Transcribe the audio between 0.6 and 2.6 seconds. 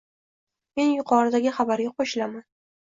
Men yuqoridagi xabarga qo'shilaman: